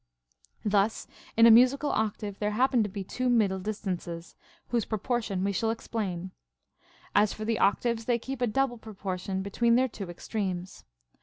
Thus 0.65 1.05
in 1.37 1.45
a 1.45 1.51
musical 1.51 1.91
octave 1.91 2.39
there 2.39 2.49
happen 2.57 2.81
to 2.81 2.89
be 2.89 3.03
two 3.03 3.29
middle 3.29 3.59
distances, 3.59 4.35
Avhose 4.73 4.89
proportion 4.89 5.43
we 5.43 5.51
shall 5.51 5.69
explain. 5.69 6.31
As 7.13 7.33
for 7.33 7.45
the 7.45 7.59
octaves, 7.59 8.05
they 8.05 8.17
keep 8.17 8.41
a 8.41 8.47
double 8.47 8.79
proportion 8.79 9.43
between 9.43 9.75
their 9.75 9.87
two 9.87 10.09
extremes. 10.09 10.85